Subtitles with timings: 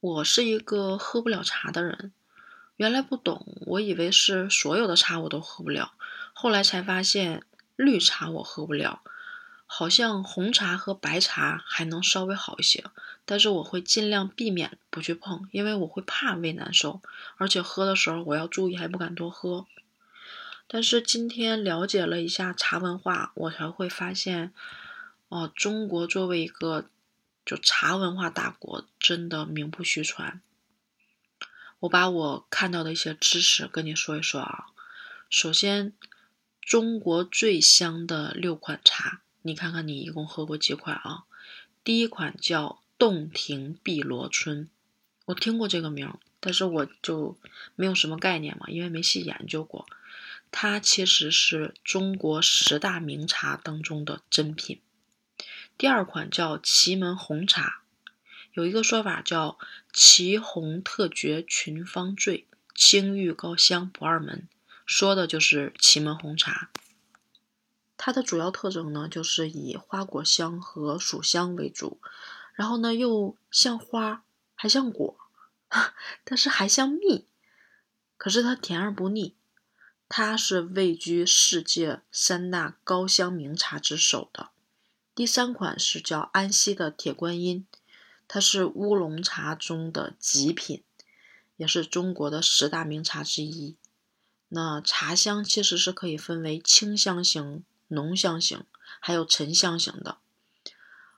[0.00, 2.12] 我是一个喝不了茶的人，
[2.76, 5.90] 原来不懂，我以为是所有的茶我都喝不了，
[6.32, 7.42] 后来才发现
[7.74, 9.02] 绿茶我喝不了，
[9.66, 12.84] 好像红茶和白茶还能稍微好一些，
[13.24, 17.00] 但是我会尽量避免不去碰，因为我会怕胃难受，
[17.36, 19.66] 而且喝的时候我要注意，还不敢多喝。
[20.68, 24.52] 但是今天了解了一下茶文化，我才会发现，
[25.28, 26.84] 哦，中国作为一个。
[27.48, 30.42] 就茶文化大国真的名不虚传。
[31.78, 34.66] 我把我看到的一些知识跟你说一说啊。
[35.30, 35.94] 首先，
[36.60, 41.24] 中国最香的六款茶，你看看你一共喝过几款啊？
[41.82, 44.68] 第一款叫洞庭碧螺春，
[45.24, 47.38] 我听过这个名，但是我就
[47.76, 49.86] 没有什么概念嘛，因为没细研究过。
[50.50, 54.82] 它其实是中国十大名茶当中的珍品。
[55.78, 57.82] 第二款叫祁门红茶，
[58.52, 59.60] 有一个说法叫
[59.94, 64.48] “祁红特绝群芳醉，清郁高香不二门”，
[64.84, 66.68] 说的就是祁门红茶。
[67.96, 72.00] 它的主要特征呢，就是以花果香和薯香为主，
[72.54, 74.24] 然后呢又像花
[74.56, 75.16] 还像果，
[76.24, 77.28] 但是还像蜜，
[78.16, 79.36] 可是它甜而不腻。
[80.08, 84.50] 它是位居世界三大高香名茶之首的。
[85.18, 87.66] 第三款是叫安溪的铁观音，
[88.28, 90.84] 它是乌龙茶中的极品，
[91.56, 93.74] 也是中国的十大名茶之一。
[94.46, 98.62] 那茶香其实是可以分为清香型、浓香型，
[99.00, 100.18] 还有沉香型的。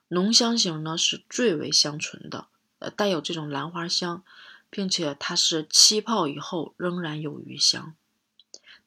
[0.08, 2.46] 浓香型呢是最为香醇的，
[2.78, 4.24] 呃，带有这种兰花香，
[4.70, 7.94] 并且它是沏泡以后仍然有余香。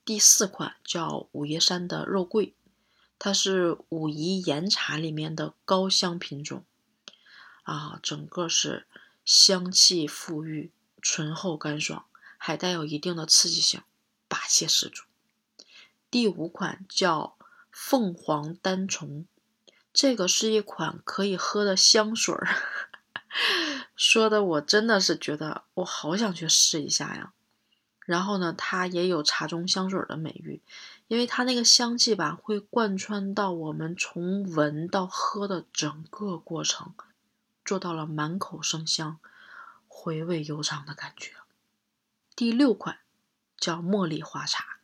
[0.03, 2.56] 第四款叫武夷山的肉桂。
[3.25, 6.66] 它是武夷岩茶里面的高香品种，
[7.61, 8.85] 啊，整个是
[9.23, 12.03] 香气馥郁、醇厚干爽，
[12.38, 13.81] 还带有一定的刺激性，
[14.27, 15.03] 霸气十足。
[16.11, 17.38] 第五款叫
[17.72, 19.25] 凤凰单丛，
[19.94, 22.45] 这个是一款可以喝的香水儿，
[23.95, 27.31] 说的我真的是觉得我好想去试一下呀。
[28.06, 30.62] 然后呢，它也有茶中香水的美誉。
[31.09, 36.94] 因为它那个香气吧，会贯穿到我们从闻到喝的整个过程，
[37.64, 39.19] 做到了满口生香、
[39.88, 41.34] 回味悠长的感觉。
[42.36, 42.97] 第六款
[43.58, 44.78] 叫茉莉花茶，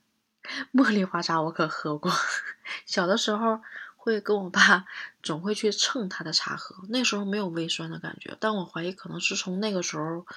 [0.71, 2.11] 茉莉花茶我可喝过，
[2.85, 3.61] 小的时候
[3.95, 4.85] 会跟我爸
[5.23, 10.27] 总会去蹭他的茶喝，那时候没有胃酸的感觉，但我怀疑可能是从那个时候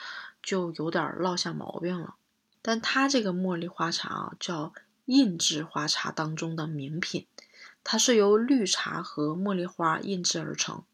[0.43, 2.15] 就有点落下毛病了。
[2.63, 4.73] 但它这个茉莉花茶啊，叫。
[5.07, 7.27] 印制花茶当中的名品，
[7.83, 10.85] 它是由绿茶和茉莉花印制而成。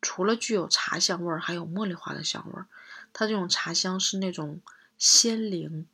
[0.00, 2.66] 除了具有茶香味儿，还有茉莉花的香味儿。
[3.12, 4.60] 它这种茶香是那种
[4.96, 5.88] 鲜灵、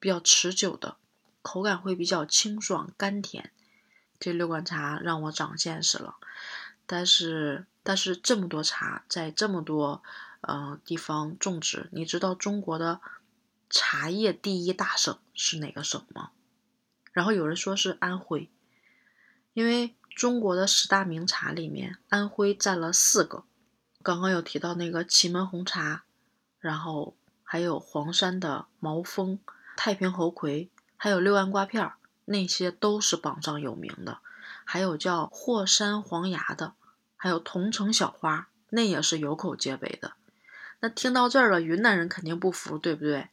[0.00, 0.96] 比较持久的，
[1.40, 3.52] 口感会比较清爽甘甜。
[4.18, 6.16] 这六罐茶让我长见识了。
[6.84, 10.02] 但是，但是这么多茶在这么多
[10.40, 13.00] 呃地方种植，你知道中国的
[13.70, 16.30] 茶叶第一大省是哪个省吗？
[17.12, 18.50] 然后有人说是安徽，
[19.52, 23.44] 因为中国的十大名茶里面，安徽占了四个。
[24.02, 26.04] 刚刚有提到那个祁门红茶，
[26.60, 29.38] 然后还有黄山的毛峰、
[29.76, 34.18] 太平猴魁，还有六安瓜片儿，那些都是榜上有名的。
[34.64, 36.74] 还有叫霍山黄芽的，
[37.16, 40.12] 还有桐城小花，那也是有口皆碑的。
[40.80, 43.28] 那听到这儿了，云南人肯定不服，对不对？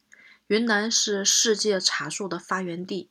[0.46, 3.10] 云南是世界茶树的发源地。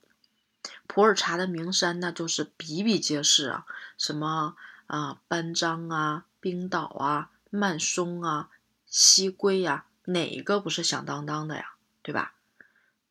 [0.87, 3.65] 普洱茶的名山那就是比比皆是啊，
[3.97, 4.55] 什么
[4.87, 8.49] 啊班章啊、冰岛啊、曼松啊、
[8.85, 11.73] 西归呀，哪一个不是响当当的呀？
[12.01, 12.35] 对吧？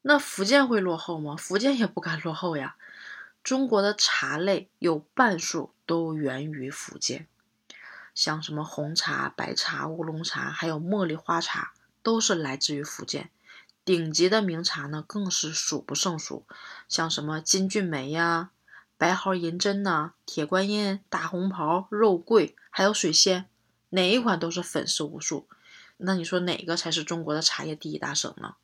[0.00, 1.36] 那福建会落后吗？
[1.36, 2.76] 福建也不敢落后呀。
[3.42, 7.28] 中国的茶类有半数都源于福建，
[8.14, 13.30] 像什么红茶、白茶、乌龙茶，还有茉莉花茶，都是来自于福建。
[13.84, 16.46] 顶级的名茶呢，更是数不胜数，
[16.88, 18.50] 像什么金骏眉呀、
[18.96, 23.50] 白毫银针呐、铁观音、大红袍、肉桂，还有水仙，
[23.90, 25.46] 哪一款都是粉丝无数。
[25.98, 28.56] 那你说哪个才是中国的茶叶第一大省呢？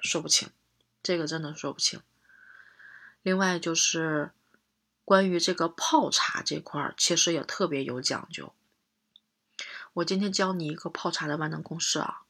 [0.00, 0.50] 说不清，
[1.02, 2.00] 这个真的说不清。
[3.22, 4.32] 另外就是
[5.04, 8.52] 关于这个泡茶这块儿，其实也特别有讲究。
[9.94, 12.22] 我今天教你一个泡茶的万能公式啊。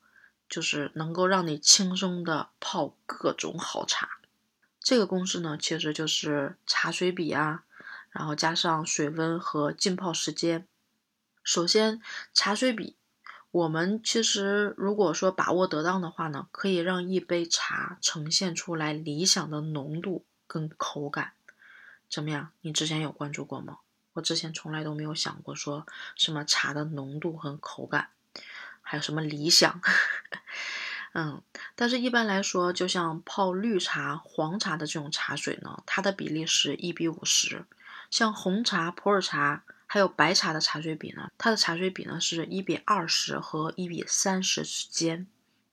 [0.56, 4.08] 就是能够让你轻松的泡各种好茶，
[4.80, 7.64] 这个公式呢，其实就是茶水比啊，
[8.08, 10.66] 然后加上水温和浸泡时间。
[11.44, 12.00] 首先，
[12.32, 12.96] 茶水比，
[13.50, 21.34] 我们其实如果说把握得当的话呢，可以让一杯茶呈现出来理想的浓度跟口感，
[22.08, 22.52] 怎么样？
[22.62, 23.80] 你之前有关注过吗？
[24.14, 28.08] 我之前从来都没有想过说什么茶的浓度和口感，
[28.88, 29.80] 还有什么理想。
[31.12, 31.42] 嗯，
[31.74, 37.64] 但是一般来说，就像泡绿茶、黄茶的这种茶水呢，它的比例是一比五十。
[38.10, 45.26] 像红茶、普洱茶还有白茶的茶水比呢，它的茶水比呢是一比二十和一比三十之间。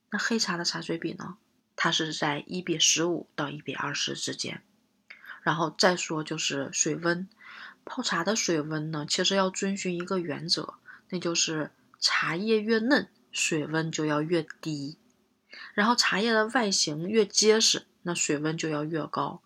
[0.09, 1.37] 那黑茶的茶水比呢，
[1.75, 4.63] 它是在一比十五到一比二十之间。
[5.41, 7.27] 然后再说就是水温，
[7.83, 10.75] 泡茶的水温呢，其实要遵循一个原则，
[11.09, 11.71] 那就是
[12.03, 14.97] 茶叶越嫩，水温就要越低。
[15.73, 19.41] 然后茶叶的外形越结实，那水温就要越高。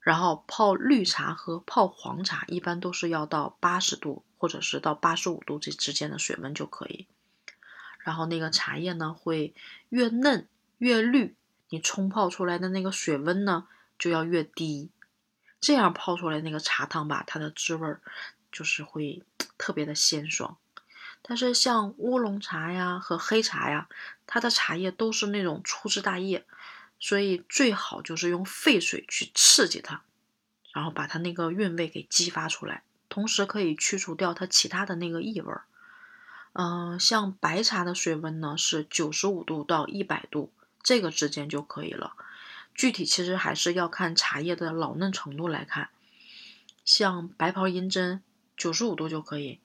[0.00, 7.06] 然后泡绿茶和泡黄茶一般都是要到八十度或者是到八十五度这之间的水温就可以。
[7.98, 9.54] 然后那个茶叶呢会
[9.90, 10.48] 越嫩
[10.78, 11.36] 越绿，
[11.68, 13.68] 你冲泡出来的那个水温呢
[13.98, 14.90] 就要越低，
[15.60, 17.94] 这样泡出来那个茶汤吧，它的滋味
[18.50, 19.22] 就是会
[19.58, 20.56] 特别的鲜爽。
[21.24, 23.88] 但是像乌龙茶呀和黑茶呀，
[24.26, 26.44] 它的茶叶都是那种粗枝大叶，
[26.98, 30.02] 所以最好就是用沸水去刺激它，
[30.72, 35.62] 然后把它那个韵味给激发出来，同时可以去除掉它其他的那个异味儿。
[36.54, 40.52] 嗯，像白茶的水温呢是九十五度到一百度
[40.82, 42.14] 这个之间就可以了，
[42.74, 45.90] 具体其实还是要看茶叶的老嫩程度来看。
[46.84, 48.20] 像白袍银针
[48.56, 49.60] 九十五度就可以。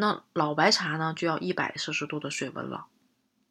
[0.00, 2.86] 那老白茶呢，就要一百摄氏度的水温了。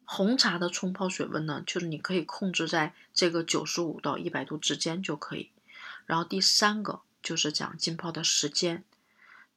[0.06, 5.50] 红茶的冲泡水温呢，就是你可以控制在这个九十五到一百度之间就可以。
[6.06, 8.82] 然后第三个就是讲浸泡的时间，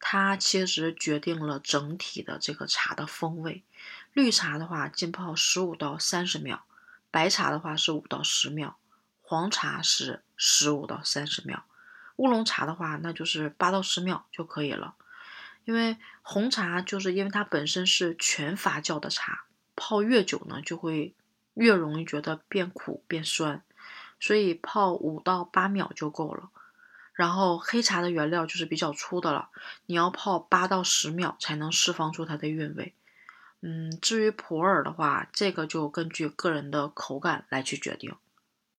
[0.02, 3.64] 它其实决定了整体的这个茶的风味。
[4.12, 6.58] 绿茶的话，浸泡十五到三十秒；
[7.10, 8.76] 白茶的话是五到十秒；
[9.22, 11.60] 黄茶是十五到三十秒；
[12.18, 14.96] 乌龙茶的话，那就是八到十秒就可以了。
[15.64, 21.14] 因为红茶就是因为它本身是全发酵的茶，泡越久呢，就会
[21.54, 23.64] 越容易觉得变苦变酸，
[24.20, 26.50] 所以泡五到八秒就够了。
[27.14, 29.50] 然后黑茶的原料就是比较粗的了，
[29.86, 32.96] 你要泡八到十秒才能释放出它的韵味。
[33.62, 38.16] 嗯，至于普洱的话，这个就根据个人的口感来去决定。